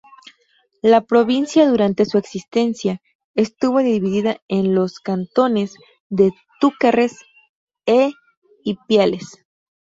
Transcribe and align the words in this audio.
La 0.81 1.01
provincia 1.01 1.67
durante 1.69 2.05
su 2.05 2.17
existencia 2.17 3.03
estuvo 3.35 3.83
dividida 3.83 4.37
en 4.47 4.73
los 4.73 4.99
cantones 4.99 5.75
de 6.09 6.31
Túquerres 6.59 7.19
e 7.85 8.11
Ipiales. 8.63 9.43